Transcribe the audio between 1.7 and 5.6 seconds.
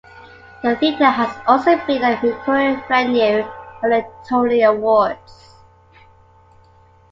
been a recurring venue for the Tony Awards.